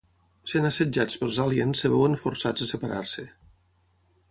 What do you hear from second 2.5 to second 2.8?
a